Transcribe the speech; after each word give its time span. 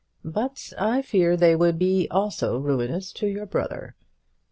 But 0.25 0.73
I 0.79 1.03
fear 1.03 1.37
they 1.37 1.55
would 1.55 1.77
be 1.77 2.07
also 2.09 2.57
ruinous 2.57 3.11
to 3.13 3.27
your 3.27 3.45
brother. 3.45 3.95